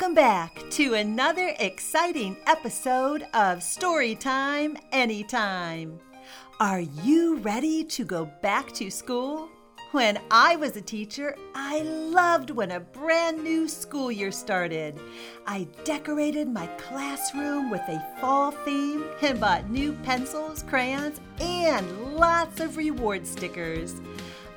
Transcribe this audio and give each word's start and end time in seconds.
welcome 0.00 0.14
back 0.14 0.62
to 0.70 0.94
another 0.94 1.56
exciting 1.58 2.36
episode 2.46 3.22
of 3.34 3.58
Storytime 3.58 4.76
Anytime. 4.92 5.98
Are 6.60 6.82
you 6.82 7.38
ready 7.38 7.82
to 7.82 8.04
go 8.04 8.26
back 8.40 8.70
to 8.74 8.92
school? 8.92 9.48
When 9.90 10.20
I 10.30 10.54
was 10.54 10.76
a 10.76 10.80
teacher, 10.80 11.36
I 11.52 11.82
loved 11.82 12.50
when 12.50 12.70
a 12.70 12.78
brand 12.78 13.42
new 13.42 13.66
school 13.66 14.12
year 14.12 14.30
started. 14.30 15.00
I 15.48 15.66
decorated 15.82 16.48
my 16.48 16.68
classroom 16.78 17.68
with 17.68 17.82
a 17.88 18.00
fall 18.20 18.52
theme 18.52 19.04
and 19.20 19.40
bought 19.40 19.68
new 19.68 19.94
pencils, 20.04 20.62
crayons, 20.62 21.20
and 21.40 22.14
lots 22.14 22.60
of 22.60 22.76
reward 22.76 23.26
stickers. 23.26 24.00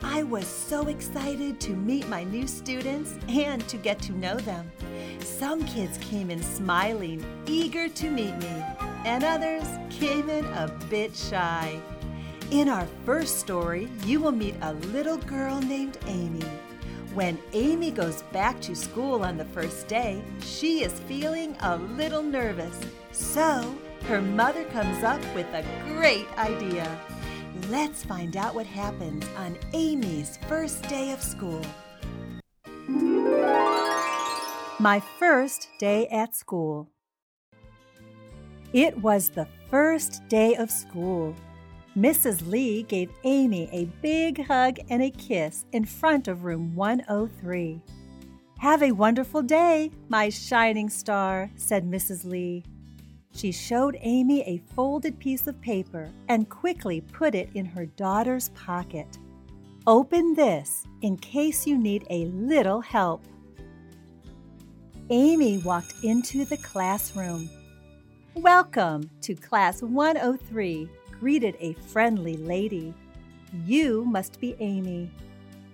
I 0.04 0.22
was 0.22 0.46
so 0.46 0.88
excited 0.88 1.60
to 1.62 1.72
meet 1.72 2.08
my 2.10 2.24
new 2.26 2.48
students 2.48 3.18
and 3.28 3.68
to 3.70 3.78
get 3.78 4.00
to 4.04 4.12
know 4.12 4.36
them. 4.38 4.72
Some 5.24 5.66
kids 5.66 5.98
came 6.00 6.30
in 6.30 6.42
smiling, 6.42 7.24
eager 7.46 7.88
to 7.90 8.10
meet 8.10 8.36
me, 8.38 8.64
and 9.06 9.24
others 9.24 9.66
came 9.90 10.30
in 10.30 10.46
a 10.46 10.68
bit 10.90 11.16
shy. 11.16 11.80
In 12.52 12.68
our 12.68 12.88
first 13.06 13.40
story, 13.40 13.90
you 14.06 14.20
will 14.20 14.32
meet 14.32 14.56
a 14.62 14.74
little 14.74 15.18
girl 15.18 15.62
named 15.62 15.98
Amy. 16.08 16.46
When 17.14 17.38
Amy 17.54 17.92
goes 17.92 18.24
back 18.32 18.60
to 18.62 18.76
school 18.76 19.24
on 19.24 19.38
the 19.38 19.46
first 19.46 19.88
day, 19.88 20.22
she 20.44 20.84
is 20.84 21.00
feeling 21.02 21.56
a 21.62 21.78
little 21.78 22.24
nervous. 22.24 22.80
So, 23.12 23.76
her 24.08 24.22
mother 24.22 24.64
comes 24.66 25.04
up 25.04 25.22
with 25.36 25.48
a 25.54 25.66
great 25.88 26.28
idea. 26.38 27.00
Let's 27.70 28.04
find 28.04 28.38
out 28.38 28.56
what 28.56 28.66
happens 28.66 29.26
on 29.38 29.58
Amy's 29.74 30.38
first 30.48 30.84
day 30.84 31.12
of 31.12 31.22
school. 31.22 31.62
My 34.82 35.00
first 35.00 35.70
day 35.78 36.08
at 36.08 36.36
school. 36.36 36.90
It 38.74 38.98
was 38.98 39.30
the 39.30 39.48
first 39.70 40.28
day 40.28 40.56
of 40.56 40.72
school. 40.72 41.36
Mrs. 41.96 42.50
Lee 42.50 42.82
gave 42.82 43.12
Amy 43.24 43.70
a 43.72 43.86
big 44.02 44.44
hug 44.48 44.80
and 44.90 45.04
a 45.04 45.12
kiss 45.12 45.66
in 45.72 45.86
front 45.86 46.28
of 46.28 46.46
room 46.46 46.74
103. 46.74 47.80
Have 48.58 48.82
a 48.82 48.92
wonderful 48.92 49.44
day, 49.44 49.92
my 50.10 50.30
shining 50.30 50.90
star, 50.90 51.52
said 51.56 51.86
Mrs. 51.86 52.26
Lee. 52.26 52.64
She 53.36 53.52
showed 53.52 54.00
Amy 54.02 54.42
a 54.48 54.64
folded 54.74 55.20
piece 55.20 55.46
of 55.46 55.62
paper 55.62 56.10
and 56.28 56.50
quickly 56.50 57.02
put 57.02 57.36
it 57.36 57.52
in 57.54 57.66
her 57.66 57.86
daughter's 57.86 58.50
pocket. 58.56 59.20
Open 59.86 60.34
this 60.34 60.88
in 61.04 61.18
case 61.18 61.68
you 61.68 61.78
need 61.78 62.08
a 62.10 62.26
little 62.26 62.82
help. 62.82 63.22
Amy 65.14 65.58
walked 65.58 65.94
into 66.04 66.46
the 66.46 66.56
classroom. 66.56 67.50
Welcome 68.34 69.10
to 69.24 69.36
Class 69.36 69.84
103, 69.84 70.88
greeted 71.20 71.58
a 71.60 71.74
friendly 71.74 72.38
lady. 72.38 72.94
You 73.66 74.06
must 74.06 74.40
be 74.40 74.56
Amy. 74.62 75.12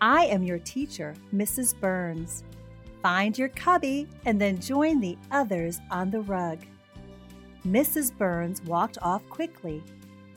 I 0.01 0.25
am 0.25 0.41
your 0.41 0.57
teacher, 0.57 1.13
Mrs. 1.31 1.79
Burns. 1.79 2.45
Find 3.03 3.37
your 3.37 3.49
cubby 3.49 4.07
and 4.25 4.41
then 4.41 4.59
join 4.59 4.99
the 4.99 5.15
others 5.29 5.81
on 5.91 6.09
the 6.09 6.21
rug. 6.21 6.57
Mrs. 7.63 8.17
Burns 8.17 8.63
walked 8.63 8.97
off 9.03 9.21
quickly. 9.29 9.83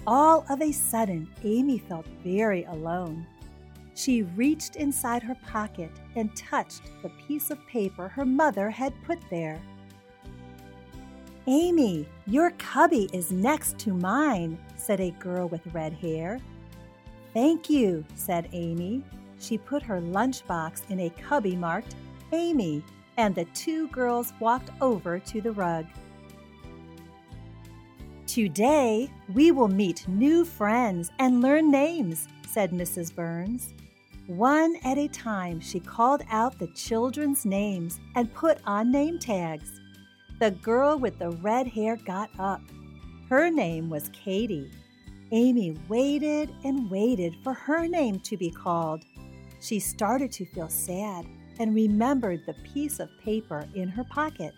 All 0.07 0.45
of 0.51 0.61
a 0.61 0.73
sudden, 0.73 1.27
Amy 1.43 1.79
felt 1.79 2.05
very 2.23 2.65
alone. 2.65 3.27
She 4.01 4.23
reached 4.23 4.77
inside 4.77 5.23
her 5.25 5.35
pocket 5.47 5.91
and 6.17 6.35
touched 6.35 6.91
the 7.03 7.11
piece 7.11 7.51
of 7.51 7.67
paper 7.67 8.09
her 8.09 8.25
mother 8.25 8.71
had 8.71 8.95
put 9.05 9.19
there. 9.29 9.61
Amy, 11.47 12.09
your 12.27 12.53
cubby 12.53 13.11
is 13.13 13.31
next 13.31 13.79
to 13.81 13.93
mine, 13.93 14.59
said 14.77 15.01
a 15.01 15.11
girl 15.11 15.49
with 15.49 15.61
red 15.75 15.93
hair. 15.93 16.39
Thank 17.35 17.69
you, 17.69 18.03
said 18.15 18.49
Amy. 18.55 19.05
She 19.39 19.59
put 19.59 19.83
her 19.83 20.01
lunchbox 20.01 20.89
in 20.89 21.01
a 21.01 21.11
cubby 21.11 21.55
marked 21.55 21.95
Amy, 22.33 22.83
and 23.19 23.35
the 23.35 23.45
two 23.53 23.87
girls 23.89 24.33
walked 24.41 24.71
over 24.81 25.19
to 25.19 25.43
the 25.43 25.53
rug. 25.53 25.85
Today, 28.27 29.11
we 29.35 29.51
will 29.51 29.69
meet 29.69 30.09
new 30.09 30.47
friends 30.47 31.11
and 31.19 31.43
learn 31.43 31.71
names, 31.71 32.29
said 32.47 32.71
Mrs. 32.71 33.15
Burns. 33.15 33.75
One 34.31 34.77
at 34.85 34.97
a 34.97 35.09
time, 35.09 35.59
she 35.59 35.81
called 35.81 36.23
out 36.31 36.57
the 36.57 36.69
children's 36.69 37.45
names 37.45 37.99
and 38.15 38.33
put 38.33 38.59
on 38.65 38.93
name 38.93 39.19
tags. 39.19 39.81
The 40.39 40.53
girl 40.53 41.01
with 41.01 41.19
the 41.19 41.31
red 41.31 41.67
hair 41.67 41.97
got 41.97 42.31
up. 42.39 42.61
Her 43.29 43.51
name 43.51 43.91
was 43.91 44.09
Katie. 44.11 44.71
Amy 45.33 45.77
waited 45.89 46.55
and 46.63 46.89
waited 46.89 47.35
for 47.43 47.53
her 47.53 47.89
name 47.89 48.21
to 48.21 48.37
be 48.37 48.53
called. 48.53 49.03
She 49.61 49.81
started 49.81 50.31
to 50.35 50.47
feel 50.47 50.69
sad 50.69 51.27
and 51.59 51.75
remembered 51.75 52.47
the 52.47 52.55
piece 52.73 53.01
of 53.01 53.11
paper 53.25 53.67
in 53.75 53.89
her 53.89 54.05
pocket. 54.05 54.55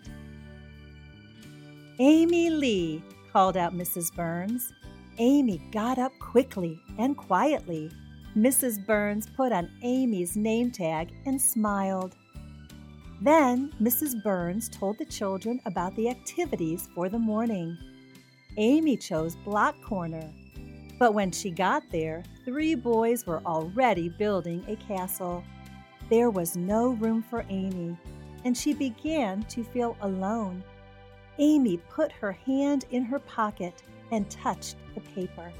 Amy 1.97 2.51
Lee, 2.51 3.01
called 3.31 3.57
out 3.57 3.73
Mrs. 3.73 4.13
Burns. 4.15 4.71
Amy 5.17 5.67
got 5.71 5.97
up 5.97 6.11
quickly 6.19 6.79
and 6.99 7.17
quietly. 7.17 7.89
Mrs. 8.35 8.83
Burns 8.83 9.27
put 9.29 9.51
on 9.51 9.69
Amy's 9.83 10.35
name 10.35 10.71
tag 10.71 11.13
and 11.27 11.39
smiled. 11.39 12.15
Then 13.21 13.71
Mrs. 13.79 14.23
Burns 14.23 14.69
told 14.69 14.97
the 14.97 15.05
children 15.05 15.61
about 15.65 15.95
the 15.95 16.09
activities 16.09 16.89
for 16.95 17.09
the 17.09 17.19
morning. 17.19 17.77
Amy 18.57 18.97
chose 18.97 19.35
block 19.35 19.79
corner. 19.83 20.27
But 20.97 21.13
when 21.13 21.31
she 21.31 21.51
got 21.51 21.83
there, 21.91 22.23
three 22.43 22.73
boys 22.73 23.27
were 23.27 23.43
already 23.45 24.09
building 24.09 24.65
a 24.67 24.77
castle. 24.77 25.43
There 26.09 26.31
was 26.31 26.57
no 26.57 26.89
room 26.89 27.21
for 27.21 27.45
Amy, 27.49 27.95
and 28.45 28.57
she 28.57 28.73
began 28.73 29.43
to 29.43 29.63
feel 29.63 29.95
alone. 30.01 30.63
Amy 31.37 31.77
put 31.77 32.11
her 32.11 32.31
hand 32.31 32.85
in 32.89 33.03
her 33.05 33.19
pocket 33.19 33.83
and 34.11 34.29
touched 34.29 34.75
the 34.95 35.01
paper. 35.01 35.51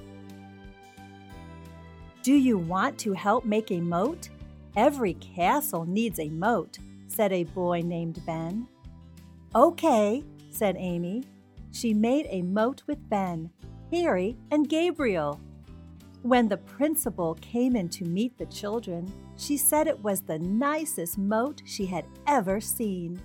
Do 2.24 2.36
you 2.36 2.58
want 2.58 2.98
to 3.00 3.12
help 3.12 3.44
make 3.44 3.70
a 3.70 3.82
moat? 3.82 4.30
Every 4.78 5.16
castle 5.16 5.84
needs 5.84 6.20
a 6.20 6.30
moat, 6.30 6.78
said 7.08 7.34
a 7.34 7.44
boy 7.44 7.82
named 7.84 8.26
Ben. 8.26 8.66
Okay, 9.54 10.24
said 10.50 10.78
Amy. 10.80 11.26
She 11.74 11.94
made 11.94 12.28
a 12.30 12.42
moat 12.42 12.82
with 12.88 13.10
Ben, 13.10 13.50
Harry, 13.92 14.38
and 14.52 14.70
Gabriel. 14.70 15.42
When 16.22 16.48
the 16.48 16.56
principal 16.56 17.36
came 17.42 17.76
in 17.76 17.90
to 17.90 18.06
meet 18.06 18.38
the 18.38 18.46
children, 18.46 19.12
she 19.36 19.58
said 19.58 19.88
it 19.88 20.02
was 20.02 20.22
the 20.22 20.40
nicest 20.40 21.18
moat 21.18 21.62
she 21.66 21.86
had 21.86 22.06
ever 22.26 22.62
seen. 22.62 23.22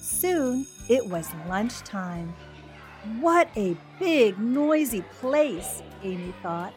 Soon 0.00 0.66
it 0.88 1.06
was 1.06 1.28
lunchtime. 1.46 2.34
What 3.20 3.50
a 3.54 3.76
big, 3.98 4.38
noisy 4.38 5.02
place, 5.20 5.82
Amy 6.02 6.32
thought. 6.42 6.72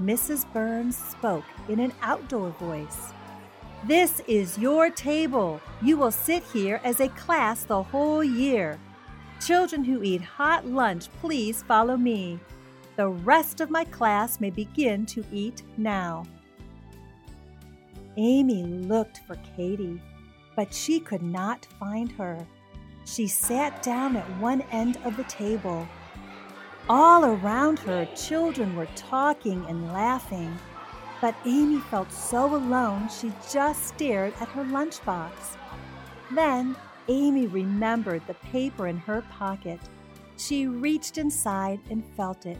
Mrs. 0.00 0.50
Burns 0.52 0.96
spoke 0.96 1.44
in 1.68 1.78
an 1.78 1.92
outdoor 2.00 2.50
voice. 2.50 3.12
This 3.84 4.20
is 4.26 4.58
your 4.58 4.90
table. 4.90 5.60
You 5.82 5.96
will 5.96 6.10
sit 6.10 6.42
here 6.44 6.80
as 6.84 7.00
a 7.00 7.08
class 7.08 7.64
the 7.64 7.82
whole 7.82 8.24
year. 8.24 8.78
Children 9.44 9.84
who 9.84 10.02
eat 10.02 10.22
hot 10.22 10.66
lunch, 10.66 11.08
please 11.20 11.62
follow 11.62 11.96
me. 11.96 12.38
The 12.96 13.08
rest 13.08 13.60
of 13.60 13.70
my 13.70 13.84
class 13.84 14.40
may 14.40 14.50
begin 14.50 15.06
to 15.06 15.24
eat 15.32 15.62
now. 15.76 16.24
Amy 18.16 18.64
looked 18.64 19.20
for 19.26 19.36
Katie, 19.56 20.00
but 20.56 20.74
she 20.74 21.00
could 21.00 21.22
not 21.22 21.66
find 21.78 22.12
her. 22.12 22.46
She 23.06 23.26
sat 23.26 23.82
down 23.82 24.16
at 24.16 24.38
one 24.38 24.62
end 24.72 24.98
of 25.04 25.16
the 25.16 25.24
table. 25.24 25.88
All 26.88 27.24
around 27.24 27.78
her, 27.80 28.06
children 28.16 28.74
were 28.74 28.88
talking 28.96 29.64
and 29.68 29.92
laughing. 29.92 30.58
But 31.20 31.34
Amy 31.44 31.80
felt 31.80 32.10
so 32.10 32.54
alone 32.54 33.08
she 33.08 33.32
just 33.52 33.86
stared 33.86 34.32
at 34.40 34.48
her 34.48 34.64
lunchbox. 34.64 35.30
Then 36.34 36.74
Amy 37.08 37.46
remembered 37.46 38.26
the 38.26 38.34
paper 38.34 38.86
in 38.86 38.96
her 38.98 39.22
pocket. 39.30 39.80
She 40.36 40.66
reached 40.66 41.18
inside 41.18 41.80
and 41.90 42.04
felt 42.16 42.46
it. 42.46 42.58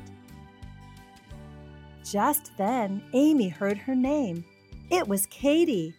Just 2.04 2.56
then, 2.58 3.02
Amy 3.14 3.48
heard 3.48 3.78
her 3.78 3.94
name. 3.94 4.44
It 4.90 5.06
was 5.06 5.26
Katie. 5.26 5.94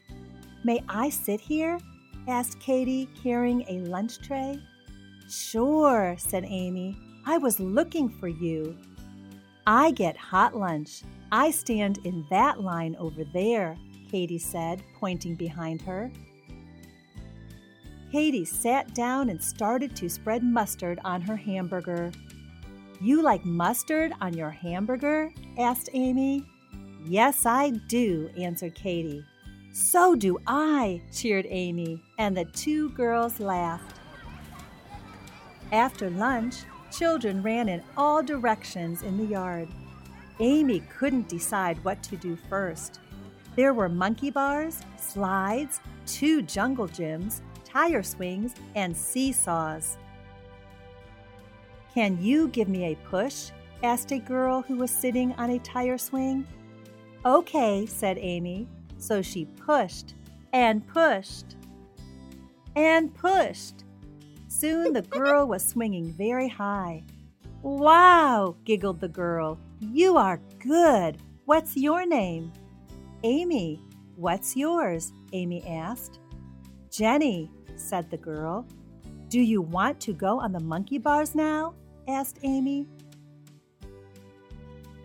May 0.63 0.83
I 0.87 1.09
sit 1.09 1.39
here? 1.39 1.79
asked 2.27 2.59
Katie, 2.59 3.09
carrying 3.23 3.63
a 3.67 3.79
lunch 3.89 4.19
tray. 4.19 4.59
Sure, 5.29 6.15
said 6.19 6.43
Amy. 6.45 6.97
I 7.25 7.37
was 7.37 7.59
looking 7.59 8.09
for 8.09 8.27
you. 8.27 8.77
I 9.67 9.91
get 9.91 10.17
hot 10.17 10.55
lunch. 10.55 11.03
I 11.31 11.51
stand 11.51 11.99
in 12.03 12.25
that 12.29 12.61
line 12.61 12.95
over 12.97 13.23
there, 13.23 13.77
Katie 14.09 14.39
said, 14.39 14.83
pointing 14.99 15.35
behind 15.35 15.81
her. 15.83 16.11
Katie 18.11 18.43
sat 18.43 18.93
down 18.93 19.29
and 19.29 19.41
started 19.41 19.95
to 19.95 20.09
spread 20.09 20.43
mustard 20.43 20.99
on 21.05 21.21
her 21.21 21.35
hamburger. 21.35 22.11
You 22.99 23.21
like 23.21 23.45
mustard 23.45 24.13
on 24.19 24.33
your 24.33 24.49
hamburger? 24.49 25.31
asked 25.57 25.89
Amy. 25.93 26.43
Yes, 27.05 27.45
I 27.45 27.69
do, 27.69 28.29
answered 28.37 28.75
Katie. 28.75 29.23
So 29.73 30.15
do 30.15 30.37
I, 30.45 31.01
cheered 31.13 31.47
Amy, 31.49 32.03
and 32.17 32.35
the 32.35 32.45
two 32.45 32.89
girls 32.89 33.39
laughed. 33.39 33.99
After 35.71 36.09
lunch, 36.09 36.57
children 36.91 37.41
ran 37.41 37.69
in 37.69 37.81
all 37.97 38.21
directions 38.21 39.03
in 39.03 39.17
the 39.17 39.25
yard. 39.25 39.67
Amy 40.39 40.81
couldn't 40.97 41.27
decide 41.27 41.83
what 41.83 42.01
to 42.03 42.17
do 42.17 42.37
first. 42.49 42.99
There 43.55 43.73
were 43.73 43.89
monkey 43.89 44.31
bars, 44.31 44.81
slides, 44.97 45.81
two 46.05 46.41
jungle 46.41 46.87
gyms, 46.87 47.41
tire 47.63 48.03
swings, 48.03 48.53
and 48.75 48.95
seesaws. 48.95 49.97
Can 51.93 52.21
you 52.21 52.47
give 52.49 52.69
me 52.69 52.85
a 52.85 52.95
push? 52.95 53.51
asked 53.83 54.11
a 54.11 54.19
girl 54.19 54.61
who 54.61 54.75
was 54.75 54.91
sitting 54.91 55.33
on 55.33 55.49
a 55.49 55.59
tire 55.59 55.97
swing. 55.97 56.45
Okay, 57.25 57.85
said 57.85 58.17
Amy. 58.19 58.67
So 58.97 59.21
she 59.21 59.45
pushed 59.45 60.13
and 60.53 60.87
pushed 60.87 61.55
and 62.75 63.13
pushed. 63.13 63.83
Soon 64.61 64.93
the 64.93 65.01
girl 65.01 65.47
was 65.47 65.67
swinging 65.67 66.11
very 66.11 66.47
high. 66.47 67.03
Wow, 67.63 68.55
giggled 68.63 68.99
the 68.99 69.07
girl. 69.07 69.57
You 69.79 70.17
are 70.17 70.39
good. 70.59 71.17
What's 71.45 71.75
your 71.75 72.05
name? 72.05 72.53
Amy. 73.23 73.81
What's 74.17 74.55
yours? 74.55 75.13
Amy 75.33 75.65
asked. 75.67 76.19
Jenny, 76.91 77.49
said 77.75 78.11
the 78.11 78.17
girl. 78.17 78.67
Do 79.29 79.41
you 79.41 79.63
want 79.63 79.99
to 80.01 80.13
go 80.13 80.39
on 80.39 80.51
the 80.51 80.59
monkey 80.59 80.99
bars 80.99 81.33
now? 81.33 81.73
asked 82.07 82.37
Amy. 82.43 82.85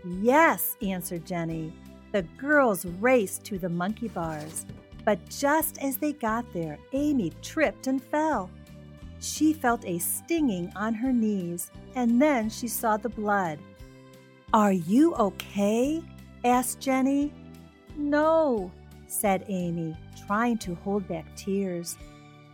Yes, 0.05 0.77
answered 0.83 1.25
Jenny. 1.25 1.73
The 2.13 2.25
girls 2.37 2.85
raced 3.01 3.45
to 3.45 3.59
the 3.59 3.71
monkey 3.71 4.09
bars, 4.09 4.67
but 5.07 5.27
just 5.31 5.79
as 5.79 5.97
they 5.97 6.13
got 6.13 6.45
there, 6.53 6.79
Amy 6.93 7.33
tripped 7.41 7.87
and 7.87 8.05
fell. 8.05 8.51
She 9.21 9.53
felt 9.53 9.85
a 9.85 9.99
stinging 9.99 10.73
on 10.77 10.95
her 10.95 11.13
knees, 11.13 11.71
and 11.95 12.21
then 12.21 12.51
she 12.51 12.69
saw 12.69 12.97
the 12.97 13.09
blood. 13.09 13.59
Are 14.53 14.73
you 14.73 15.15
okay? 15.15 16.03
asked 16.45 16.81
Jenny. 16.81 17.33
No, 17.97 18.71
said 19.09 19.45
Amy, 19.49 19.97
trying 20.27 20.59
to 20.59 20.75
hold 20.77 21.09
back 21.09 21.25
tears. 21.37 21.97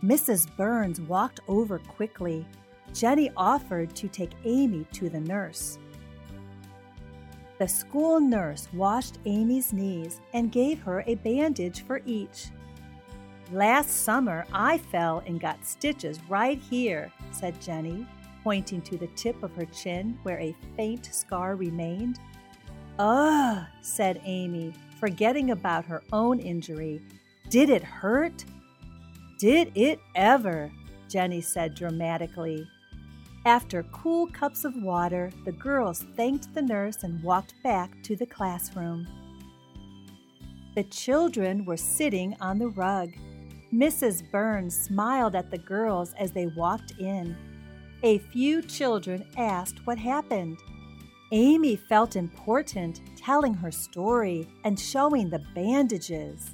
Mrs. 0.03 0.47
Burns 0.57 0.99
walked 1.01 1.39
over 1.47 1.79
quickly. 1.79 2.45
Jenny 2.93 3.31
offered 3.37 3.95
to 3.95 4.07
take 4.07 4.31
Amy 4.45 4.85
to 4.93 5.09
the 5.09 5.19
nurse. 5.19 5.79
The 7.59 7.67
school 7.67 8.19
nurse 8.19 8.67
washed 8.73 9.19
Amy's 9.25 9.71
knees 9.71 10.19
and 10.33 10.51
gave 10.51 10.81
her 10.81 11.03
a 11.07 11.15
bandage 11.15 11.83
for 11.83 12.01
each. 12.05 12.47
Last 13.53 14.03
summer, 14.03 14.47
I 14.51 14.79
fell 14.79 15.21
and 15.27 15.39
got 15.39 15.63
stitches 15.63 16.19
right 16.27 16.57
here, 16.57 17.11
said 17.29 17.61
Jenny, 17.61 18.07
pointing 18.43 18.81
to 18.81 18.97
the 18.97 19.09
tip 19.15 19.43
of 19.43 19.53
her 19.53 19.65
chin 19.65 20.17
where 20.23 20.39
a 20.39 20.55
faint 20.75 21.05
scar 21.13 21.55
remained. 21.55 22.19
Ugh, 22.97 23.63
said 23.81 24.19
Amy, 24.25 24.73
forgetting 24.99 25.51
about 25.51 25.85
her 25.85 26.01
own 26.11 26.39
injury. 26.39 26.99
Did 27.49 27.69
it 27.69 27.83
hurt? 27.83 28.43
Did 29.37 29.71
it 29.75 29.99
ever? 30.15 30.71
Jenny 31.07 31.39
said 31.39 31.75
dramatically. 31.75 32.67
After 33.45 33.83
cool 33.91 34.25
cups 34.25 34.65
of 34.65 34.81
water, 34.81 35.29
the 35.45 35.51
girls 35.51 36.07
thanked 36.15 36.51
the 36.55 36.63
nurse 36.63 37.03
and 37.03 37.21
walked 37.21 37.53
back 37.61 38.01
to 38.01 38.15
the 38.15 38.25
classroom. 38.25 39.07
The 40.73 40.85
children 40.85 41.65
were 41.65 41.77
sitting 41.77 42.35
on 42.41 42.57
the 42.57 42.69
rug. 42.69 43.11
Mrs. 43.73 44.29
Burns 44.29 44.77
smiled 44.77 45.35
at 45.35 45.49
the 45.49 45.57
girls 45.57 46.13
as 46.19 46.31
they 46.31 46.45
walked 46.45 46.91
in. 46.99 47.35
A 48.03 48.19
few 48.19 48.61
children 48.61 49.25
asked 49.35 49.85
what 49.87 49.97
happened. 49.97 50.59
Amy 51.31 51.75
felt 51.75 52.15
important 52.15 53.01
telling 53.17 53.55
her 53.55 53.71
story 53.71 54.47
and 54.63 54.79
showing 54.79 55.29
the 55.29 55.43
bandages. 55.55 56.51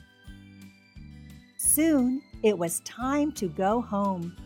Soon 1.57 2.21
it 2.42 2.57
was 2.57 2.80
time 2.81 3.33
to 3.33 3.50
go 3.50 3.81
home. 3.81 4.38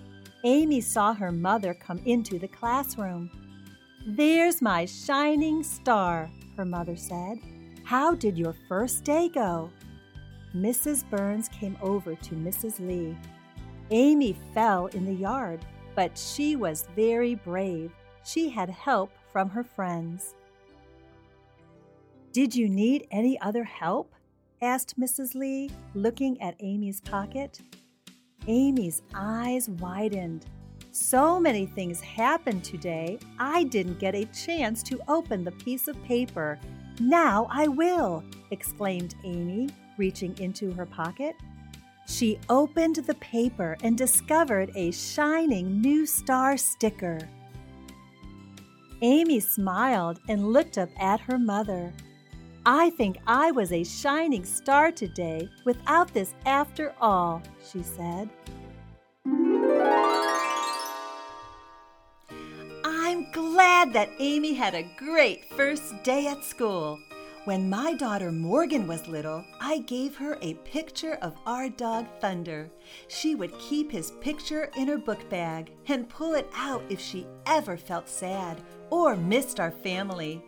Amy 0.43 0.81
saw 0.81 1.13
her 1.13 1.31
mother 1.31 1.75
come 1.75 2.01
into 2.05 2.39
the 2.39 2.47
classroom. 2.47 3.29
There's 4.07 4.63
my 4.63 4.85
shining 4.85 5.61
star, 5.61 6.31
her 6.57 6.65
mother 6.65 6.95
said. 6.95 7.37
How 7.83 8.15
did 8.15 8.35
your 8.35 8.55
first 8.67 9.03
day 9.03 9.29
go? 9.29 9.69
Mrs. 10.55 11.09
Burns 11.09 11.49
came 11.49 11.77
over 11.81 12.15
to 12.15 12.35
Mrs. 12.35 12.79
Lee. 12.79 13.17
Amy 13.91 14.35
fell 14.53 14.87
in 14.87 15.05
the 15.05 15.13
yard, 15.13 15.65
but 15.95 16.17
she 16.17 16.55
was 16.55 16.87
very 16.95 17.35
brave. 17.35 17.91
She 18.23 18.49
had 18.49 18.69
help 18.69 19.11
from 19.31 19.49
her 19.49 19.63
friends. 19.63 20.35
Did 22.31 22.55
you 22.55 22.69
need 22.69 23.07
any 23.11 23.39
other 23.41 23.63
help? 23.63 24.13
asked 24.61 24.99
Mrs. 24.99 25.35
Lee, 25.35 25.69
looking 25.93 26.41
at 26.41 26.55
Amy's 26.59 27.01
pocket. 27.01 27.59
Amy's 28.47 29.01
eyes 29.13 29.69
widened. 29.69 30.45
So 30.91 31.39
many 31.39 31.65
things 31.65 31.99
happened 31.99 32.63
today, 32.63 33.17
I 33.39 33.63
didn't 33.63 33.99
get 33.99 34.15
a 34.15 34.25
chance 34.25 34.83
to 34.83 34.99
open 35.07 35.43
the 35.43 35.51
piece 35.51 35.87
of 35.87 36.01
paper. 36.03 36.59
Now 36.99 37.47
I 37.49 37.67
will, 37.67 38.23
exclaimed 38.51 39.15
Amy, 39.23 39.69
reaching 39.97 40.37
into 40.39 40.71
her 40.73 40.85
pocket. 40.85 41.35
She 42.05 42.39
opened 42.49 42.97
the 42.97 43.15
paper 43.15 43.77
and 43.83 43.97
discovered 43.97 44.71
a 44.75 44.91
shining 44.91 45.81
new 45.81 46.05
star 46.05 46.57
sticker. 46.57 47.19
Amy 49.01 49.39
smiled 49.39 50.19
and 50.29 50.53
looked 50.53 50.77
up 50.77 50.89
at 50.99 51.19
her 51.21 51.37
mother. 51.37 51.91
I 52.65 52.91
think 52.91 53.17
I 53.27 53.51
was 53.51 53.73
a 53.73 53.83
shining 53.83 54.45
star 54.45 54.91
today 54.91 55.49
without 55.65 56.13
this 56.13 56.33
after 56.45 56.95
all, 57.01 57.41
she 57.69 57.83
said. 57.83 58.29
I'm 62.85 63.31
glad 63.31 63.91
that 63.93 64.09
Amy 64.19 64.53
had 64.53 64.73
a 64.75 64.89
great 64.97 65.53
first 65.53 66.03
day 66.03 66.27
at 66.27 66.43
school. 66.45 66.97
When 67.45 67.69
my 67.69 67.93
daughter 67.93 68.31
Morgan 68.31 68.87
was 68.87 69.05
little, 69.05 69.43
I 69.59 69.79
gave 69.79 70.15
her 70.15 70.37
a 70.41 70.53
picture 70.53 71.17
of 71.21 71.35
our 71.45 71.67
dog 71.67 72.07
Thunder. 72.21 72.71
She 73.09 73.35
would 73.35 73.59
keep 73.59 73.91
his 73.91 74.11
picture 74.21 74.71
in 74.77 74.87
her 74.87 74.97
book 74.97 75.29
bag 75.29 75.73
and 75.89 76.07
pull 76.07 76.35
it 76.35 76.49
out 76.55 76.81
if 76.87 77.01
she 77.01 77.27
ever 77.45 77.75
felt 77.75 78.07
sad 78.07 78.61
or 78.91 79.17
missed 79.17 79.59
our 79.59 79.71
family. 79.71 80.41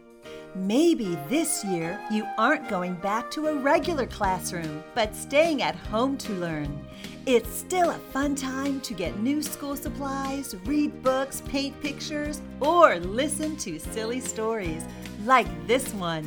Maybe 0.56 1.18
this 1.28 1.66
year 1.66 2.00
you 2.10 2.26
aren't 2.38 2.70
going 2.70 2.94
back 2.96 3.30
to 3.32 3.48
a 3.48 3.56
regular 3.56 4.06
classroom, 4.06 4.82
but 4.94 5.14
staying 5.14 5.62
at 5.62 5.76
home 5.76 6.18
to 6.20 6.32
learn. 6.32 6.88
It's 7.26 7.54
still 7.54 7.90
a 7.90 8.00
fun 8.14 8.36
time 8.36 8.80
to 8.80 8.94
get 8.94 9.20
new 9.20 9.44
school 9.44 9.76
supplies, 9.76 10.56
read 10.64 11.04
books, 11.04 11.42
paint 11.42 11.78
pictures, 11.82 12.40
or 12.62 13.00
listen 13.00 13.58
to 13.58 13.80
silly 13.80 14.22
stories 14.22 14.86
like 15.26 15.68
this 15.68 15.94
one. 15.96 16.24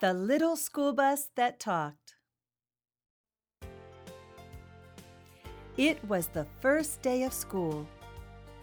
The 0.00 0.14
Little 0.14 0.56
School 0.56 0.94
Bus 0.94 1.28
That 1.36 1.60
Talked. 1.60 2.14
It 5.76 6.02
was 6.08 6.28
the 6.28 6.46
first 6.60 7.02
day 7.02 7.24
of 7.24 7.34
school. 7.34 7.86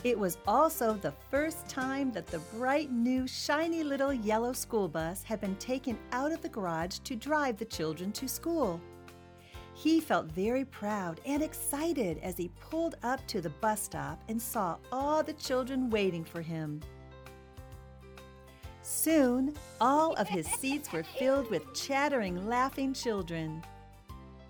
It 0.03 0.17
was 0.17 0.39
also 0.47 0.93
the 0.93 1.13
first 1.29 1.69
time 1.69 2.11
that 2.13 2.25
the 2.25 2.39
bright 2.55 2.91
new 2.91 3.27
shiny 3.27 3.83
little 3.83 4.11
yellow 4.11 4.51
school 4.51 4.87
bus 4.87 5.21
had 5.21 5.39
been 5.39 5.55
taken 5.57 5.99
out 6.11 6.31
of 6.31 6.41
the 6.41 6.49
garage 6.49 6.97
to 7.03 7.15
drive 7.15 7.57
the 7.57 7.65
children 7.65 8.11
to 8.13 8.27
school. 8.27 8.81
He 9.75 9.99
felt 9.99 10.31
very 10.31 10.65
proud 10.65 11.21
and 11.23 11.43
excited 11.43 12.17
as 12.23 12.35
he 12.35 12.49
pulled 12.59 12.95
up 13.03 13.23
to 13.27 13.41
the 13.41 13.51
bus 13.61 13.83
stop 13.83 14.19
and 14.27 14.41
saw 14.41 14.77
all 14.91 15.21
the 15.21 15.33
children 15.33 15.91
waiting 15.91 16.25
for 16.25 16.41
him. 16.41 16.81
Soon, 18.89 19.53
all 19.81 20.13
of 20.13 20.29
his 20.29 20.47
seats 20.47 20.93
were 20.93 21.03
filled 21.03 21.49
with 21.49 21.73
chattering, 21.73 22.47
laughing 22.47 22.93
children. 22.93 23.61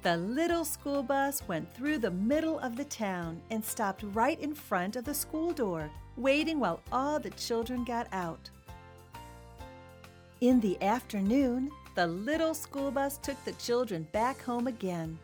The 0.03 0.15
little 0.15 0.63
school 0.63 1.01
bus 1.01 1.41
went 1.47 1.73
through 1.73 1.97
the 1.97 2.11
middle 2.11 2.59
of 2.59 2.75
the 2.75 2.85
town 2.85 3.41
and 3.49 3.65
stopped 3.65 4.03
right 4.13 4.39
in 4.39 4.53
front 4.53 4.95
of 4.95 5.05
the 5.05 5.13
school 5.15 5.53
door, 5.53 5.89
waiting 6.17 6.59
while 6.59 6.81
all 6.91 7.19
the 7.19 7.31
children 7.31 7.83
got 7.83 8.07
out. 8.11 8.51
In 10.41 10.59
the 10.59 10.79
afternoon, 10.83 11.71
the 11.95 12.05
little 12.05 12.53
school 12.53 12.91
bus 12.91 13.17
took 13.17 13.43
the 13.43 13.53
children 13.53 14.07
back 14.11 14.39
home 14.43 14.67
again. 14.67 15.17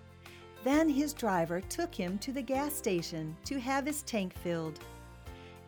Then 0.63 0.89
his 0.89 1.13
driver 1.13 1.61
took 1.61 1.93
him 1.93 2.17
to 2.17 2.31
the 2.31 2.41
gas 2.41 2.73
station 2.73 3.37
to 3.45 3.59
have 3.59 3.85
his 3.85 4.01
tank 4.01 4.33
filled. 4.33 4.79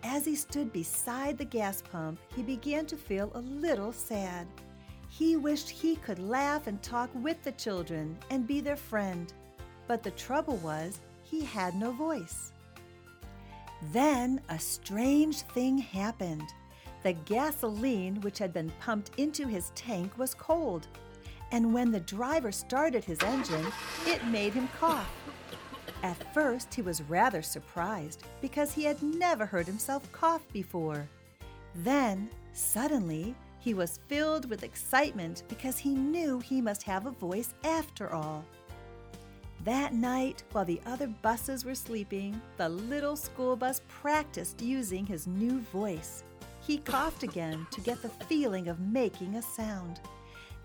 As 0.07 0.23
he 0.23 0.35
stood 0.35 0.71
beside 0.71 1.35
the 1.35 1.45
gas 1.45 1.81
pump, 1.91 2.19
he 2.35 2.43
began 2.43 2.85
to 2.85 2.95
feel 2.95 3.31
a 3.33 3.39
little 3.39 3.91
sad. 3.91 4.45
He 5.09 5.35
wished 5.35 5.67
he 5.67 5.95
could 5.95 6.19
laugh 6.19 6.67
and 6.67 6.81
talk 6.83 7.09
with 7.15 7.41
the 7.41 7.53
children 7.53 8.15
and 8.29 8.45
be 8.45 8.61
their 8.61 8.75
friend. 8.75 9.33
But 9.87 10.03
the 10.03 10.11
trouble 10.11 10.57
was, 10.57 10.99
he 11.23 11.43
had 11.43 11.73
no 11.73 11.91
voice. 11.91 12.53
Then 13.91 14.41
a 14.49 14.59
strange 14.59 15.41
thing 15.41 15.79
happened. 15.79 16.53
The 17.01 17.13
gasoline 17.13 18.21
which 18.21 18.37
had 18.37 18.53
been 18.53 18.71
pumped 18.79 19.09
into 19.17 19.47
his 19.47 19.71
tank 19.73 20.19
was 20.19 20.35
cold, 20.35 20.87
and 21.51 21.73
when 21.73 21.91
the 21.91 21.99
driver 22.01 22.51
started 22.51 23.03
his 23.03 23.21
engine, 23.23 23.65
it 24.05 24.23
made 24.27 24.53
him 24.53 24.69
cough. 24.79 25.24
At 26.03 26.33
first, 26.33 26.73
he 26.73 26.81
was 26.81 27.01
rather 27.03 27.41
surprised 27.41 28.23
because 28.41 28.73
he 28.73 28.83
had 28.83 29.01
never 29.01 29.45
heard 29.45 29.67
himself 29.67 30.11
cough 30.11 30.43
before. 30.53 31.07
Then, 31.75 32.29
suddenly, 32.53 33.35
he 33.59 33.73
was 33.73 33.99
filled 34.07 34.49
with 34.49 34.63
excitement 34.63 35.43
because 35.47 35.77
he 35.77 35.95
knew 35.95 36.39
he 36.39 36.61
must 36.61 36.83
have 36.83 37.05
a 37.05 37.11
voice 37.11 37.53
after 37.63 38.13
all. 38.13 38.45
That 39.63 39.93
night, 39.95 40.43
while 40.51 40.65
the 40.65 40.81
other 40.85 41.07
buses 41.07 41.65
were 41.65 41.73
sleeping, 41.73 42.39
the 42.57 42.69
little 42.69 43.15
school 43.15 43.55
bus 43.55 43.81
practiced 43.87 44.61
using 44.61 45.05
his 45.05 45.25
new 45.25 45.61
voice. 45.61 46.23
He 46.61 46.77
coughed 46.77 47.23
again 47.23 47.65
to 47.71 47.81
get 47.81 48.01
the 48.01 48.09
feeling 48.09 48.67
of 48.67 48.79
making 48.79 49.35
a 49.35 49.41
sound. 49.41 49.99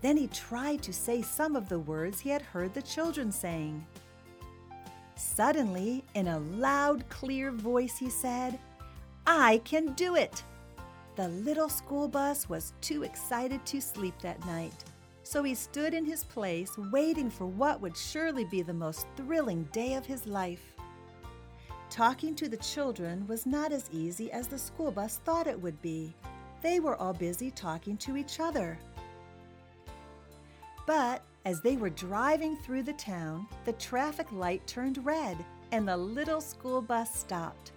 Then 0.01 0.17
he 0.17 0.27
tried 0.27 0.83
to 0.83 0.93
say 0.93 1.21
some 1.21 1.55
of 1.55 1.69
the 1.69 1.79
words 1.79 2.19
he 2.19 2.29
had 2.29 2.41
heard 2.41 2.73
the 2.73 2.81
children 2.81 3.31
saying. 3.31 3.85
Suddenly, 5.21 6.03
in 6.15 6.27
a 6.27 6.39
loud, 6.39 7.07
clear 7.09 7.51
voice, 7.51 7.95
he 7.95 8.09
said, 8.09 8.57
I 9.27 9.61
can 9.63 9.93
do 9.93 10.15
it! 10.15 10.43
The 11.15 11.27
little 11.27 11.69
school 11.69 12.07
bus 12.07 12.49
was 12.49 12.73
too 12.81 13.03
excited 13.03 13.63
to 13.67 13.79
sleep 13.81 14.15
that 14.21 14.43
night, 14.47 14.73
so 15.21 15.43
he 15.43 15.53
stood 15.53 15.93
in 15.93 16.05
his 16.05 16.23
place 16.23 16.75
waiting 16.91 17.29
for 17.29 17.45
what 17.45 17.79
would 17.81 17.95
surely 17.95 18.45
be 18.45 18.63
the 18.63 18.73
most 18.73 19.05
thrilling 19.15 19.63
day 19.71 19.93
of 19.93 20.07
his 20.07 20.25
life. 20.25 20.73
Talking 21.91 22.33
to 22.35 22.49
the 22.49 22.57
children 22.57 23.27
was 23.27 23.45
not 23.45 23.71
as 23.71 23.91
easy 23.91 24.31
as 24.31 24.47
the 24.47 24.57
school 24.57 24.91
bus 24.91 25.19
thought 25.23 25.45
it 25.45 25.61
would 25.61 25.79
be. 25.83 26.15
They 26.63 26.79
were 26.79 26.95
all 26.95 27.13
busy 27.13 27.51
talking 27.51 27.95
to 27.97 28.17
each 28.17 28.39
other. 28.39 28.79
But 30.87 31.21
as 31.45 31.61
they 31.61 31.75
were 31.75 31.89
driving 31.89 32.55
through 32.55 32.83
the 32.83 32.93
town, 32.93 33.47
the 33.65 33.73
traffic 33.73 34.31
light 34.31 34.65
turned 34.67 35.03
red 35.05 35.37
and 35.71 35.87
the 35.87 35.97
little 35.97 36.41
school 36.41 36.81
bus 36.81 37.13
stopped. 37.13 37.71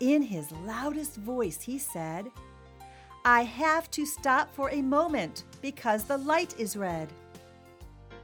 In 0.00 0.22
his 0.22 0.50
loudest 0.64 1.16
voice, 1.16 1.60
he 1.60 1.78
said, 1.78 2.30
I 3.24 3.42
have 3.42 3.90
to 3.92 4.06
stop 4.06 4.54
for 4.54 4.70
a 4.70 4.80
moment 4.80 5.44
because 5.60 6.04
the 6.04 6.18
light 6.18 6.54
is 6.58 6.76
red. 6.76 7.08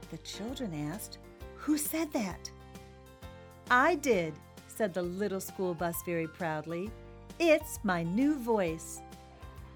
The 0.09 0.17
children 0.19 0.73
asked, 0.91 1.19
Who 1.57 1.77
said 1.77 2.11
that? 2.13 2.49
I 3.69 3.95
did, 3.95 4.33
said 4.67 4.93
the 4.93 5.01
little 5.01 5.41
school 5.41 5.73
bus 5.73 6.01
very 6.05 6.27
proudly. 6.27 6.89
It's 7.39 7.79
my 7.83 8.03
new 8.03 8.35
voice. 8.35 9.01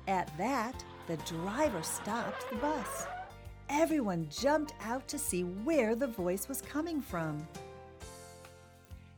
At 0.08 0.36
that, 0.38 0.84
the 1.08 1.18
driver 1.18 1.84
stopped 1.84 2.50
the 2.50 2.56
bus. 2.58 3.06
Everyone 3.70 4.28
jumped 4.32 4.74
out 4.84 5.08
to 5.08 5.20
see 5.20 5.44
where 5.44 5.94
the 5.94 6.08
voice 6.08 6.48
was 6.48 6.62
coming 6.62 7.02
from. 7.02 7.48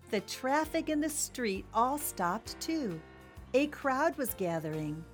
The 0.09 0.19
traffic 0.21 0.89
in 0.89 0.99
the 0.99 1.09
street 1.09 1.65
all 1.73 1.97
stopped 1.97 2.59
too. 2.59 2.99
A 3.53 3.67
crowd 3.67 4.17
was 4.17 4.33
gathering. 4.33 5.05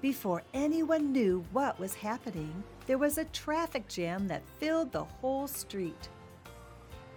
Before 0.00 0.42
anyone 0.54 1.12
knew 1.12 1.44
what 1.52 1.78
was 1.78 1.94
happening, 1.94 2.64
there 2.86 2.96
was 2.96 3.18
a 3.18 3.26
traffic 3.26 3.86
jam 3.86 4.26
that 4.28 4.48
filled 4.58 4.92
the 4.92 5.04
whole 5.04 5.46
street. 5.46 6.08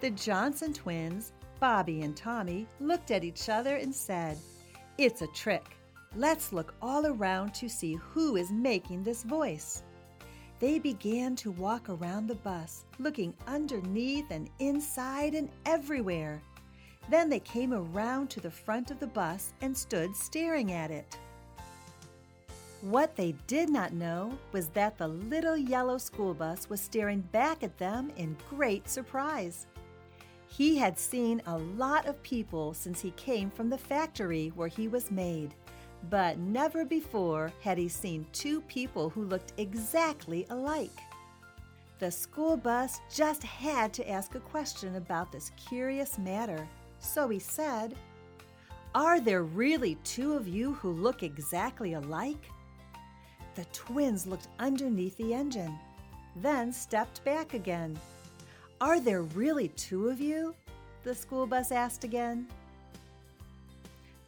The 0.00 0.10
Johnson 0.10 0.74
twins, 0.74 1.32
Bobby 1.60 2.02
and 2.02 2.14
Tommy, 2.14 2.66
looked 2.78 3.10
at 3.10 3.24
each 3.24 3.48
other 3.48 3.76
and 3.76 3.94
said, 3.94 4.36
It's 4.98 5.22
a 5.22 5.26
trick. 5.28 5.76
Let's 6.14 6.52
look 6.52 6.74
all 6.82 7.06
around 7.06 7.54
to 7.54 7.70
see 7.70 7.94
who 7.94 8.36
is 8.36 8.50
making 8.50 9.02
this 9.02 9.22
voice. 9.22 9.82
They 10.60 10.78
began 10.78 11.36
to 11.36 11.50
walk 11.50 11.88
around 11.88 12.26
the 12.26 12.34
bus, 12.34 12.84
looking 12.98 13.34
underneath 13.46 14.30
and 14.30 14.50
inside 14.58 15.34
and 15.34 15.48
everywhere. 15.64 16.42
Then 17.08 17.30
they 17.30 17.40
came 17.40 17.72
around 17.72 18.28
to 18.30 18.40
the 18.40 18.50
front 18.50 18.90
of 18.90 19.00
the 19.00 19.06
bus 19.06 19.54
and 19.62 19.76
stood 19.76 20.14
staring 20.14 20.72
at 20.72 20.90
it. 20.90 21.18
What 22.82 23.16
they 23.16 23.34
did 23.46 23.70
not 23.70 23.94
know 23.94 24.38
was 24.52 24.68
that 24.68 24.98
the 24.98 25.08
little 25.08 25.56
yellow 25.56 25.96
school 25.96 26.34
bus 26.34 26.68
was 26.68 26.80
staring 26.80 27.20
back 27.20 27.62
at 27.62 27.78
them 27.78 28.12
in 28.16 28.36
great 28.50 28.86
surprise. 28.86 29.66
He 30.46 30.76
had 30.76 30.98
seen 30.98 31.40
a 31.46 31.56
lot 31.56 32.06
of 32.06 32.22
people 32.22 32.74
since 32.74 33.00
he 33.00 33.12
came 33.12 33.50
from 33.50 33.70
the 33.70 33.78
factory 33.78 34.52
where 34.54 34.68
he 34.68 34.88
was 34.88 35.10
made. 35.10 35.54
But 36.08 36.38
never 36.38 36.84
before 36.84 37.52
had 37.60 37.76
he 37.78 37.88
seen 37.88 38.26
two 38.32 38.62
people 38.62 39.10
who 39.10 39.24
looked 39.24 39.52
exactly 39.58 40.46
alike. 40.50 40.98
The 41.98 42.10
school 42.10 42.56
bus 42.56 43.00
just 43.14 43.42
had 43.42 43.92
to 43.92 44.08
ask 44.08 44.34
a 44.34 44.40
question 44.40 44.96
about 44.96 45.30
this 45.30 45.52
curious 45.68 46.16
matter, 46.16 46.66
so 46.98 47.28
he 47.28 47.38
said, 47.38 47.94
Are 48.94 49.20
there 49.20 49.42
really 49.42 49.96
two 50.02 50.32
of 50.32 50.48
you 50.48 50.72
who 50.72 50.92
look 50.92 51.22
exactly 51.22 51.92
alike? 51.92 52.50
The 53.54 53.66
twins 53.66 54.26
looked 54.26 54.48
underneath 54.58 55.18
the 55.18 55.34
engine, 55.34 55.78
then 56.36 56.72
stepped 56.72 57.22
back 57.24 57.52
again. 57.52 57.98
Are 58.80 58.98
there 58.98 59.22
really 59.22 59.68
two 59.68 60.08
of 60.08 60.20
you? 60.20 60.54
The 61.02 61.14
school 61.14 61.46
bus 61.46 61.70
asked 61.70 62.04
again. 62.04 62.46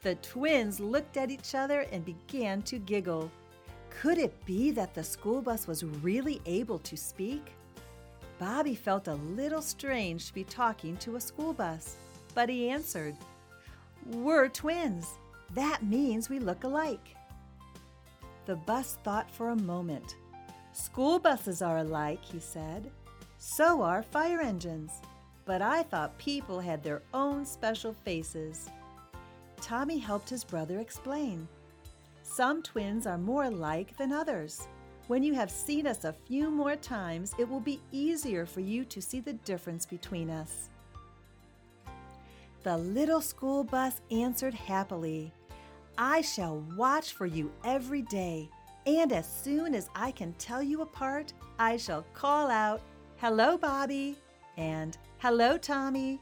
The 0.02 0.16
twins 0.16 0.80
looked 0.80 1.16
at 1.16 1.30
each 1.30 1.54
other 1.54 1.86
and 1.92 2.04
began 2.04 2.62
to 2.62 2.78
giggle. 2.78 3.30
Could 3.88 4.18
it 4.18 4.44
be 4.44 4.72
that 4.72 4.94
the 4.94 5.04
school 5.04 5.40
bus 5.40 5.68
was 5.68 5.84
really 5.84 6.40
able 6.44 6.80
to 6.80 6.96
speak? 6.96 7.52
Bobby 8.38 8.74
felt 8.74 9.06
a 9.06 9.14
little 9.14 9.62
strange 9.62 10.26
to 10.26 10.34
be 10.34 10.42
talking 10.42 10.96
to 10.96 11.14
a 11.14 11.20
school 11.20 11.52
bus, 11.52 11.96
but 12.34 12.48
he 12.48 12.68
answered, 12.68 13.16
We're 14.06 14.48
twins. 14.48 15.06
That 15.54 15.84
means 15.84 16.28
we 16.28 16.40
look 16.40 16.64
alike. 16.64 17.14
The 18.46 18.56
bus 18.56 18.98
thought 19.04 19.30
for 19.30 19.50
a 19.50 19.56
moment. 19.56 20.16
School 20.72 21.20
buses 21.20 21.62
are 21.62 21.78
alike, 21.78 22.24
he 22.24 22.40
said. 22.40 22.90
So 23.38 23.82
are 23.82 24.02
fire 24.02 24.40
engines. 24.40 24.90
But 25.44 25.62
I 25.62 25.84
thought 25.84 26.18
people 26.18 26.58
had 26.58 26.82
their 26.82 27.02
own 27.14 27.44
special 27.44 27.92
faces. 27.92 28.68
Tommy 29.62 29.98
helped 29.98 30.28
his 30.28 30.42
brother 30.42 30.80
explain. 30.80 31.46
Some 32.24 32.62
twins 32.62 33.06
are 33.06 33.16
more 33.16 33.44
alike 33.44 33.96
than 33.96 34.12
others. 34.12 34.66
When 35.06 35.22
you 35.22 35.34
have 35.34 35.50
seen 35.50 35.86
us 35.86 36.04
a 36.04 36.12
few 36.12 36.50
more 36.50 36.76
times, 36.76 37.32
it 37.38 37.48
will 37.48 37.60
be 37.60 37.80
easier 37.92 38.44
for 38.44 38.60
you 38.60 38.84
to 38.86 39.00
see 39.00 39.20
the 39.20 39.34
difference 39.34 39.86
between 39.86 40.30
us. 40.30 40.68
The 42.64 42.76
little 42.76 43.20
school 43.20 43.64
bus 43.64 44.00
answered 44.10 44.54
happily, 44.54 45.32
I 45.96 46.22
shall 46.22 46.64
watch 46.76 47.12
for 47.12 47.26
you 47.26 47.52
every 47.64 48.02
day, 48.02 48.48
and 48.86 49.12
as 49.12 49.28
soon 49.28 49.74
as 49.74 49.90
I 49.94 50.10
can 50.10 50.32
tell 50.34 50.62
you 50.62 50.82
apart, 50.82 51.32
I 51.58 51.76
shall 51.76 52.04
call 52.14 52.50
out, 52.50 52.80
Hello, 53.18 53.56
Bobby, 53.56 54.16
and 54.56 54.96
Hello, 55.18 55.56
Tommy. 55.56 56.20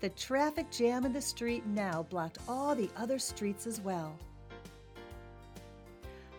The 0.00 0.10
traffic 0.10 0.70
jam 0.70 1.06
in 1.06 1.12
the 1.12 1.20
street 1.20 1.64
now 1.66 2.04
blocked 2.10 2.38
all 2.48 2.74
the 2.74 2.90
other 2.96 3.18
streets 3.18 3.66
as 3.66 3.80
well. 3.80 4.16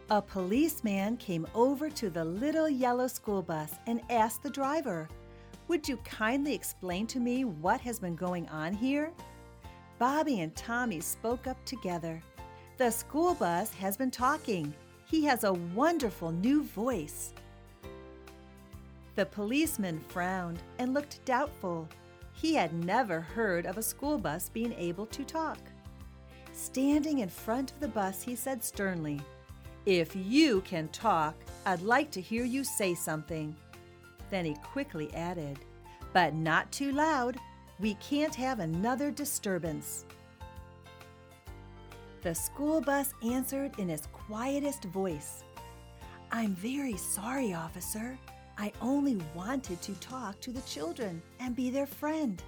A 0.10 0.22
policeman 0.22 1.18
came 1.18 1.46
over 1.54 1.90
to 1.90 2.10
the 2.10 2.24
little 2.24 2.70
yellow 2.70 3.08
school 3.08 3.42
bus 3.42 3.74
and 3.88 4.02
asked 4.10 4.44
the 4.44 4.50
driver, 4.50 5.10
Would 5.68 5.90
you 5.90 5.98
kindly 5.98 6.54
explain 6.54 7.08
to 7.08 7.20
me 7.20 7.44
what 7.46 7.82
has 7.82 8.00
been 8.00 8.16
going 8.16 8.48
on 8.50 8.74
here? 8.74 9.12
Bobby 10.00 10.42
and 10.42 10.56
Tommy 10.56 11.02
spoke 11.02 11.48
up 11.48 11.58
together. 11.66 12.22
The 12.78 12.92
school 12.92 13.34
bus 13.34 13.74
has 13.74 13.98
been 13.98 14.12
talking. 14.12 14.74
He 15.06 15.26
has 15.26 15.44
a 15.44 15.54
wonderful 15.54 16.32
new 16.32 16.64
voice. 16.64 17.34
The 19.16 19.26
policeman 19.26 20.00
frowned 20.08 20.60
and 20.78 20.94
looked 20.94 21.26
doubtful. 21.26 21.90
He 22.38 22.54
had 22.54 22.72
never 22.72 23.20
heard 23.20 23.66
of 23.66 23.80
a 23.80 23.84
school 23.84 24.20
bus 24.20 24.48
being 24.50 24.74
able 24.74 25.08
to 25.08 25.26
talk. 25.26 25.58
Standing 26.54 27.20
in 27.20 27.30
front 27.30 27.72
of 27.72 27.80
the 27.80 27.88
bus, 27.88 28.22
he 28.22 28.36
said 28.36 28.64
sternly, 28.64 29.20
If 29.88 30.16
you 30.16 30.62
can 30.62 30.88
talk, 30.90 31.36
I'd 31.66 31.82
like 31.82 32.12
to 32.12 32.22
hear 32.22 32.46
you 32.46 32.64
say 32.64 32.94
something. 32.94 33.56
Then 34.30 34.46
he 34.46 34.54
quickly 34.64 35.12
added, 35.16 35.58
But 36.14 36.36
not 36.36 36.72
too 36.72 36.92
loud. 36.92 37.38
We 37.80 37.96
can't 37.96 38.36
have 38.36 38.60
another 38.60 39.10
disturbance. 39.10 40.06
The 42.22 42.36
school 42.36 42.82
bus 42.82 43.14
answered 43.24 43.80
in 43.80 43.90
its 43.90 44.08
quietest 44.12 44.84
voice 44.86 45.44
I'm 46.32 46.54
very 46.54 46.98
sorry, 46.98 47.54
officer. 47.54 48.20
I 48.58 48.74
only 48.82 49.22
wanted 49.36 49.82
to 49.84 49.94
talk 49.96 50.40
to 50.42 50.52
the 50.52 50.62
children 50.62 51.22
and 51.40 51.56
be 51.56 51.70
their 51.70 51.86
friend. 51.86 52.42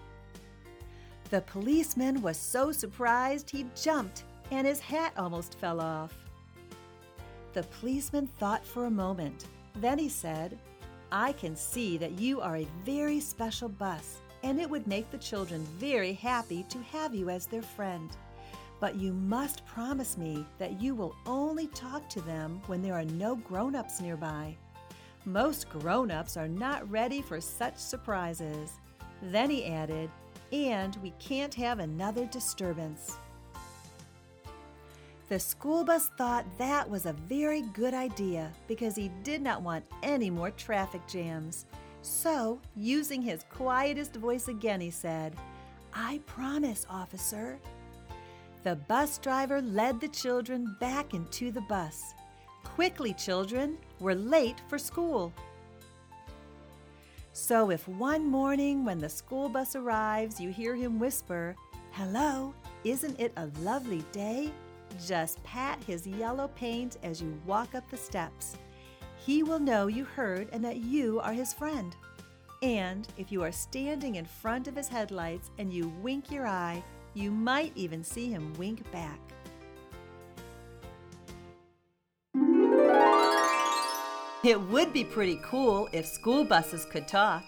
The 1.30 1.42
policeman 1.42 2.22
was 2.22 2.38
so 2.38 2.72
surprised 2.72 3.50
he 3.50 3.68
jumped 3.80 4.24
and 4.50 4.66
his 4.66 4.80
hat 4.80 5.14
almost 5.16 5.60
fell 5.60 5.80
off. 5.80 6.14
The 7.54 7.64
policeman 7.64 8.28
thought 8.40 8.66
for 8.66 8.86
a 8.86 8.92
moment. 8.92 9.46
Then 9.76 10.00
he 10.00 10.10
said, 10.10 10.58
I 11.12 11.34
can 11.34 11.56
see 11.56 11.98
that 11.98 12.20
you 12.20 12.42
are 12.42 12.58
a 12.58 12.68
very 12.84 13.20
special 13.20 13.70
bus, 13.70 14.22
and 14.44 14.60
it 14.60 14.70
would 14.70 14.88
make 14.88 15.10
the 15.10 15.18
children 15.18 15.64
very 15.78 16.14
happy 16.14 16.64
to 16.70 16.78
have 16.92 17.14
you 17.14 17.30
as 17.30 17.46
their 17.46 17.62
friend. 17.62 18.10
But 18.80 18.96
you 18.96 19.14
must 19.14 19.66
promise 19.66 20.18
me 20.18 20.46
that 20.58 20.82
you 20.82 20.96
will 20.96 21.16
only 21.26 21.68
talk 21.68 22.08
to 22.10 22.22
them 22.22 22.62
when 22.68 22.82
there 22.82 22.94
are 22.94 23.06
no 23.06 23.36
grown 23.36 23.76
ups 23.76 24.02
nearby. 24.02 24.56
Most 25.30 25.70
grown 25.70 26.10
ups 26.10 26.38
are 26.38 26.48
not 26.48 26.90
ready 26.90 27.22
for 27.22 27.40
such 27.40 27.78
surprises. 27.78 28.80
Then 29.22 29.52
he 29.52 29.64
added, 29.64 30.10
and 30.52 30.96
we 31.04 31.12
can't 31.20 31.54
have 31.54 31.78
another 31.78 32.26
disturbance. 32.26 33.16
The 35.28 35.40
school 35.40 35.84
bus 35.84 36.10
thought 36.18 36.46
that 36.58 36.90
was 36.90 37.06
a 37.06 37.14
very 37.14 37.62
good 37.62 37.94
idea 37.94 38.52
because 38.68 38.96
he 38.96 39.12
did 39.22 39.44
not 39.44 39.62
want 39.62 39.86
any 40.02 40.32
more 40.32 40.50
traffic 40.50 41.06
jams. 41.08 41.68
So, 42.02 42.60
using 42.76 43.22
his 43.22 43.46
quietest 43.52 44.16
voice 44.16 44.48
again, 44.48 44.82
he 44.82 44.90
said, 44.90 45.36
I 45.94 46.22
promise, 46.26 46.88
officer. 46.90 47.60
The 48.64 48.78
bus 48.78 49.20
driver 49.20 49.62
led 49.62 50.02
the 50.02 50.08
children 50.08 50.76
back 50.80 51.14
into 51.14 51.52
the 51.52 51.62
bus. 51.62 52.16
Quickly, 52.76 53.14
children, 53.14 53.78
we're 54.00 54.16
late 54.16 54.62
for 54.68 54.78
school. 54.78 55.34
So, 57.34 57.70
if 57.70 57.88
one 57.88 58.26
morning 58.26 58.84
when 58.84 59.00
the 59.00 59.10
school 59.10 59.50
bus 59.50 59.76
arrives 59.76 60.40
you 60.40 60.50
hear 60.50 60.76
him 60.76 61.00
whisper, 61.00 61.56
Hello, 61.92 62.54
isn't 62.84 63.20
it 63.20 63.34
a 63.38 63.48
lovely 63.62 64.04
day? 64.12 64.52
Just 65.06 65.44
pat 65.44 65.84
his 65.84 66.08
yellow 66.08 66.48
paint 66.50 66.98
as 67.04 67.22
you 67.22 67.40
walk 67.46 67.76
up 67.76 67.90
the 67.90 67.98
steps. 67.98 68.56
He 69.18 69.44
will 69.44 69.60
know 69.60 69.88
you 69.88 70.06
heard 70.06 70.50
and 70.52 70.64
that 70.64 70.78
you 70.78 71.20
are 71.20 71.34
his 71.34 71.54
friend. 71.54 71.96
And 72.62 73.08
if 73.18 73.32
you 73.32 73.44
are 73.44 73.52
standing 73.52 74.16
in 74.16 74.26
front 74.26 74.68
of 74.68 74.76
his 74.76 74.88
headlights 74.88 75.52
and 75.58 75.74
you 75.74 75.94
wink 76.02 76.32
your 76.32 76.48
eye, 76.48 76.84
you 77.14 77.32
might 77.32 77.72
even 77.76 78.04
see 78.04 78.30
him 78.30 78.54
wink 78.58 78.90
back. 78.92 79.20
It 84.42 84.62
would 84.70 84.94
be 84.94 85.04
pretty 85.04 85.38
cool 85.44 85.90
if 85.92 86.06
school 86.06 86.46
buses 86.46 86.86
could 86.86 87.10
talk. 87.10 87.44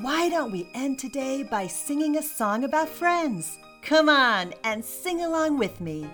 Why 0.00 0.30
don't 0.30 0.50
we 0.50 0.66
end 0.72 0.98
today 0.98 1.42
by 1.42 1.66
singing 1.66 2.16
a 2.16 2.22
song 2.22 2.64
about 2.64 2.88
friends? 2.88 3.58
Come 3.82 4.08
on 4.08 4.54
and 4.64 4.82
sing 4.82 5.22
along 5.22 5.58
with 5.58 5.82
me. 5.82 6.08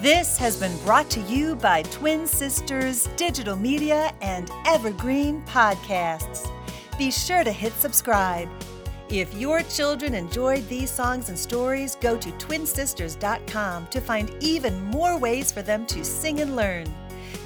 This 0.00 0.38
has 0.38 0.56
been 0.56 0.76
brought 0.84 1.10
to 1.10 1.20
you 1.22 1.56
by 1.56 1.82
Twin 1.82 2.24
Sisters 2.24 3.08
Digital 3.16 3.56
Media 3.56 4.14
and 4.20 4.48
Evergreen 4.64 5.42
Podcasts. 5.42 6.48
Be 6.96 7.10
sure 7.10 7.42
to 7.42 7.50
hit 7.50 7.72
subscribe. 7.72 8.48
If 9.08 9.34
your 9.34 9.62
children 9.64 10.14
enjoyed 10.14 10.68
these 10.68 10.88
songs 10.88 11.30
and 11.30 11.36
stories, 11.36 11.96
go 11.96 12.16
to 12.16 12.30
twinsisters.com 12.30 13.88
to 13.88 14.00
find 14.00 14.32
even 14.38 14.84
more 14.84 15.18
ways 15.18 15.50
for 15.50 15.62
them 15.62 15.84
to 15.86 16.04
sing 16.04 16.38
and 16.42 16.54
learn. 16.54 16.86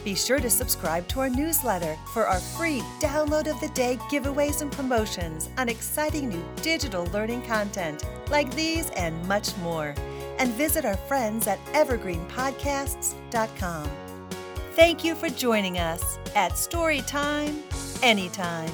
Be 0.05 0.15
sure 0.15 0.39
to 0.39 0.51
subscribe 0.51 1.09
to 1.09 1.21
our 1.21 1.31
newsletter 1.31 1.97
for 2.13 2.27
our 2.27 2.41
free 2.41 2.81
download 3.01 3.51
of 3.51 3.59
the 3.63 3.71
day 3.73 3.97
giveaways 4.11 4.61
and 4.61 4.71
promotions 4.71 5.49
on 5.57 5.71
exciting 5.71 6.29
new 6.29 6.45
digital 6.57 7.07
learning 7.15 7.41
content 7.47 8.05
like 8.29 8.55
these 8.55 8.91
and 8.91 9.27
much 9.27 9.57
more. 9.59 9.95
And 10.43 10.53
visit 10.55 10.85
our 10.85 10.97
friends 10.97 11.47
at 11.47 11.65
evergreenpodcasts.com. 11.67 13.89
Thank 14.73 15.05
you 15.05 15.15
for 15.15 15.29
joining 15.29 15.79
us 15.79 16.19
at 16.35 16.55
Storytime 16.55 17.63
Anytime. 18.03 18.73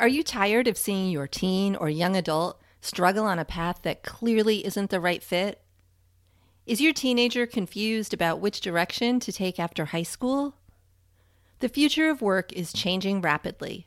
Are 0.00 0.08
you 0.08 0.24
tired 0.24 0.66
of 0.66 0.76
seeing 0.76 1.12
your 1.12 1.28
teen 1.28 1.76
or 1.76 1.88
young 1.88 2.16
adult 2.16 2.60
struggle 2.80 3.24
on 3.24 3.38
a 3.38 3.44
path 3.44 3.82
that 3.82 4.02
clearly 4.02 4.66
isn't 4.66 4.90
the 4.90 4.98
right 4.98 5.22
fit? 5.22 5.62
Is 6.66 6.80
your 6.80 6.92
teenager 6.92 7.46
confused 7.46 8.12
about 8.12 8.40
which 8.40 8.60
direction 8.60 9.20
to 9.20 9.30
take 9.30 9.60
after 9.60 9.84
high 9.84 10.02
school? 10.02 10.56
The 11.60 11.68
future 11.68 12.10
of 12.10 12.20
work 12.20 12.52
is 12.52 12.72
changing 12.72 13.20
rapidly, 13.20 13.86